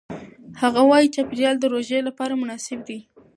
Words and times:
هغه 0.61 0.81
وايي 0.89 1.07
چاپېریال 1.15 1.55
د 1.59 1.65
روژې 1.73 1.99
لپاره 2.07 2.33
مناسب 2.41 2.79
دی. 2.87 2.99